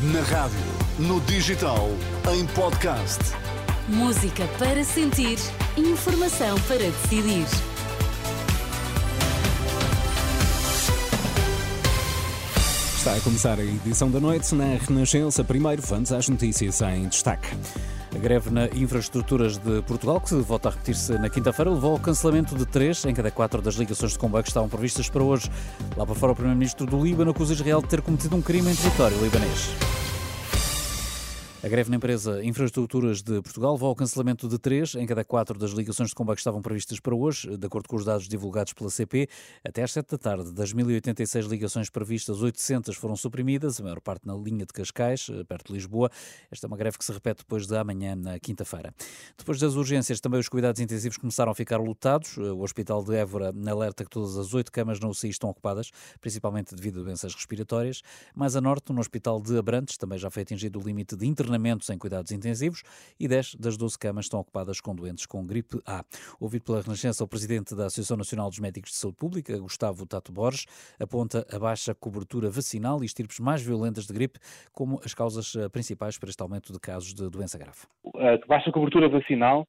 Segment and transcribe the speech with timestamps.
[0.00, 0.60] Na rádio,
[0.96, 1.88] no digital,
[2.32, 3.18] em podcast.
[3.88, 5.38] Música para sentir,
[5.76, 7.44] informação para decidir.
[12.96, 15.42] Está a começar a edição da noite na Renascença.
[15.42, 17.48] Primeiro, vamos às notícias em destaque.
[18.18, 22.56] A greve na infraestruturas de Portugal, que volta a repetir-se na quinta-feira, levou ao cancelamento
[22.56, 25.48] de três em cada quatro das ligações de comboio que estavam previstas para hoje.
[25.96, 28.74] Lá para fora, o Primeiro-Ministro do Líbano acusa Israel de ter cometido um crime em
[28.74, 29.68] território libanês.
[31.60, 35.58] A greve na empresa Infraestruturas de Portugal levou ao cancelamento de três em cada quatro
[35.58, 38.72] das ligações de comboio que estavam previstas para hoje, de acordo com os dados divulgados
[38.72, 39.28] pela CP.
[39.64, 44.24] Até às 7 da tarde, das 1.086 ligações previstas, 800 foram suprimidas, a maior parte
[44.24, 46.12] na linha de Cascais, perto de Lisboa.
[46.48, 48.94] Esta é uma greve que se repete depois de amanhã, na quinta-feira.
[49.36, 52.36] Depois das urgências, também os cuidados intensivos começaram a ficar lotados.
[52.36, 55.90] O Hospital de Évora alerta que todas as oito camas na UCI estão ocupadas,
[56.20, 58.00] principalmente devido a doenças respiratórias.
[58.32, 61.47] Mais a norte, no Hospital de Abrantes, também já foi atingido o limite de internamento
[61.48, 62.82] internamentos em cuidados intensivos
[63.18, 66.04] e 10 das 12 camas estão ocupadas com doentes com gripe A.
[66.38, 70.30] Ouvido pela Renascença, o presidente da Associação Nacional dos Médicos de Saúde Pública, Gustavo Tato
[70.30, 70.66] Borges,
[71.00, 74.38] aponta a baixa cobertura vacinal e estirpes mais violentas de gripe
[74.72, 77.78] como as causas eh, principais para este aumento de casos de doença grave.
[78.14, 79.66] A baixa cobertura vacinal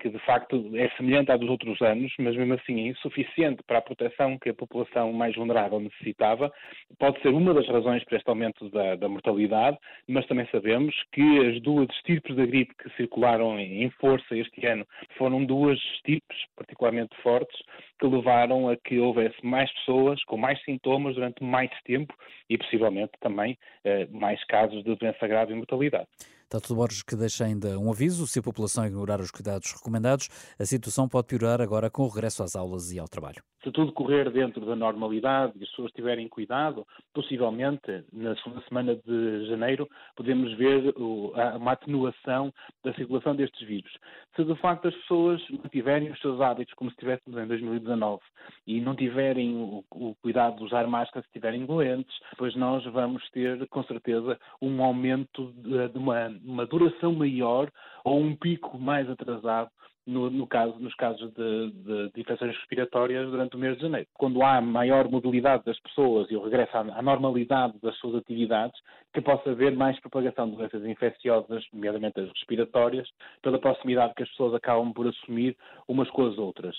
[0.00, 3.78] que de facto é semelhante à dos outros anos, mas mesmo assim é insuficiente para
[3.78, 6.50] a proteção que a população mais vulnerável necessitava,
[6.98, 11.46] pode ser uma das razões para este aumento da, da mortalidade, mas também sabemos que
[11.46, 17.14] as duas estirpes da gripe que circularam em força este ano foram duas estirpes particularmente
[17.22, 17.58] fortes
[17.98, 22.14] que levaram a que houvesse mais pessoas com mais sintomas durante mais tempo
[22.48, 26.08] e possivelmente também eh, mais casos de doença grave e mortalidade.
[26.48, 30.64] Tato Borges que deixa ainda um aviso: se a população ignorar os cuidados recomendados, a
[30.64, 33.42] situação pode piorar agora com o regresso às aulas e ao trabalho.
[33.62, 38.94] Se tudo correr dentro da normalidade e as pessoas tiverem cuidado, possivelmente na segunda semana
[38.94, 42.52] de janeiro podemos ver uma atenuação
[42.84, 43.92] da circulação destes vírus.
[44.36, 48.22] Se de facto as pessoas mantiverem os seus hábitos como se estivéssemos em 2019
[48.66, 53.66] e não tiverem o, cuidado de usar máscara se estiverem doentes, depois nós vamos ter
[53.68, 57.70] com certeza um aumento de uma uma duração maior
[58.04, 59.70] ou um pico mais atrasado
[60.08, 64.08] no, no caso, nos casos de, de, de, infecções respiratórias durante o mês de janeiro.
[64.14, 68.80] Quando há maior mobilidade das pessoas e o regresso à, à, normalidade das suas atividades,
[69.12, 73.06] que possa haver mais propagação de doenças infecciosas, nomeadamente as respiratórias,
[73.42, 75.54] pela proximidade que as pessoas acabam por assumir
[75.86, 76.74] umas com as outras.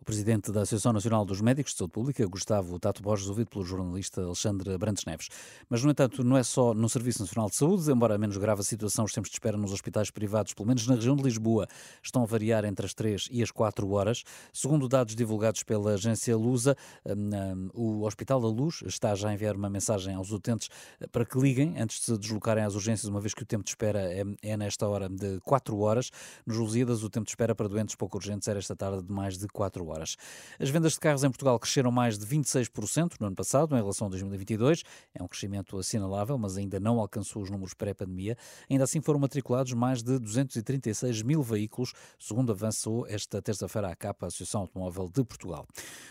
[0.00, 3.62] O presidente da Associação Nacional dos Médicos de Saúde Pública, Gustavo Tato Borges, ouvido pelo
[3.62, 5.28] jornalista Alexandre Brandes Neves.
[5.68, 8.64] Mas, no entanto, não é só no Serviço Nacional de Saúde, embora menos grave a
[8.64, 11.68] situação, os tempos de espera nos hospitais privados, pelo menos na região de Lisboa,
[12.02, 14.24] estão a variar entre as 3 e as 4 horas.
[14.54, 16.74] Segundo dados divulgados pela agência Lusa,
[17.04, 20.70] hum, hum, o Hospital da Luz está já a enviar uma mensagem aos utentes
[21.12, 23.70] para que liguem antes de se deslocarem às urgências, uma vez que o tempo de
[23.70, 26.10] espera é, é nesta hora de 4 horas.
[26.46, 29.36] Nos Lusíadas, o tempo de espera para doentes pouco urgentes era esta tarde de mais
[29.36, 30.16] de 4 horas horas.
[30.58, 34.06] As vendas de carros em Portugal cresceram mais de 26% no ano passado, em relação
[34.06, 34.82] a 2022.
[35.14, 38.36] É um crescimento assinalável, mas ainda não alcançou os números pré-pandemia.
[38.68, 44.26] Ainda assim foram matriculados mais de 236 mil veículos, segundo avançou esta terça-feira a CAPA,
[44.26, 45.66] a Associação Automóvel de Portugal.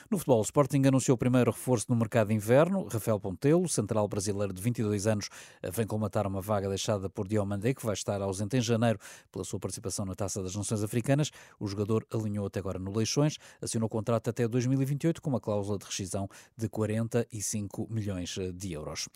[0.10, 2.88] No futebol, o Sporting anunciou o primeiro reforço no mercado de inverno.
[2.92, 5.30] Rafael Pontelo, central brasileiro de 22 anos,
[5.72, 9.00] vem colmatar uma vaga deixada por Diomandé, que vai estar ausente em janeiro
[9.32, 11.32] pela sua participação na Taça das Nações Africanas.
[11.60, 13.38] O jogador alinhou até agora no Leixões
[13.70, 19.08] assinou contrato até 2028 com uma cláusula de rescisão de 45 milhões de euros.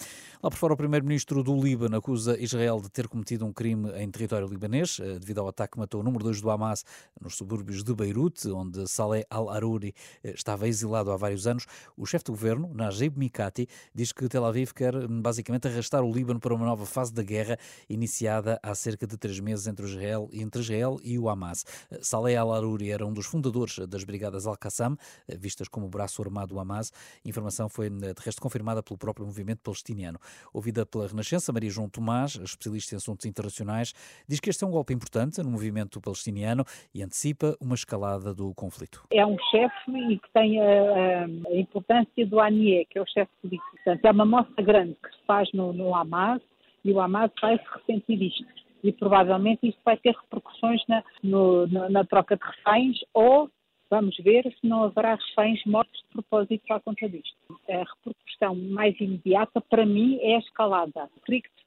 [0.42, 4.10] Lá por fora, o primeiro-ministro do Líbano acusa Israel de ter cometido um crime em
[4.12, 6.86] território libanês, eh, devido ao ataque que matou o número 2 do Hamas
[7.20, 11.66] nos subúrbios de Beirute, onde Saleh al-Aruri eh, estava exilado há vários anos.
[11.98, 16.12] O chefe do governo, Najib Mikati, diz que Tel Aviv quer hum, basicamente arrastar o
[16.12, 17.58] Líbano para uma nova fase da guerra
[17.90, 21.66] iniciada há cerca de três meses entre Israel, entre Israel e o Hamas.
[21.90, 24.96] Eh, Saleh al-Aruri era um dos fundadores das brigadas das Al-Qassam,
[25.28, 26.92] eh, vistas como braço armado do Hamas.
[27.26, 30.20] A informação foi, eh, de resto, confirmada pelo próprio movimento palestiniano.
[30.54, 33.94] Ouvida pela Renascença, Maria João Tomás, especialista em assuntos internacionais,
[34.28, 38.54] diz que este é um golpe importante no movimento palestiniano e antecipa uma escalada do
[38.54, 39.06] conflito.
[39.12, 43.32] É um chefe e que tem a, a importância do ANIE, que é o chefe
[43.42, 43.72] político.
[43.72, 46.42] Portanto, é uma mostra grande que se faz no, no Hamas
[46.84, 51.66] e o Hamas vai se ressentir disto e provavelmente isto vai ter repercussões na, no,
[51.68, 53.50] na, na, troca de reféns ou
[53.94, 57.38] Vamos ver se não haverá reféns mortos de propósito para conta disto.
[57.70, 61.08] A repercussão mais imediata, para mim, é a escalada.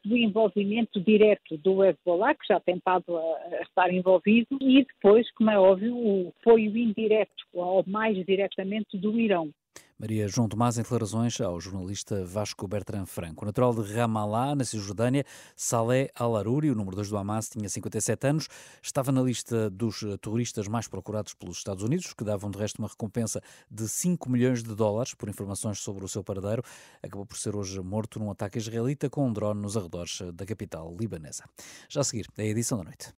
[0.04, 5.52] do envolvimento direto do Hezbollah, que já tem estado a estar envolvido, e depois, como
[5.52, 9.52] é óbvio, o apoio indireto, ou mais diretamente, do Irão.
[9.98, 13.44] Maria João Tomás em declarações ao jornalista Vasco Bertrand Franco.
[13.44, 15.24] O natural de Ramallah, na Cisjordânia,
[15.56, 18.48] Saleh Al-Aruri, o número 2 do Hamas, tinha 57 anos,
[18.82, 22.88] estava na lista dos terroristas mais procurados pelos Estados Unidos, que davam de resto uma
[22.88, 23.40] recompensa
[23.70, 26.62] de 5 milhões de dólares por informações sobre o seu paradeiro.
[27.02, 30.94] Acabou por ser hoje morto num ataque israelita com um drone nos arredores da capital
[30.94, 31.44] libanesa.
[31.88, 33.14] Já a seguir, é a edição da noite.